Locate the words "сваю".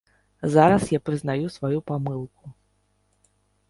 1.59-1.79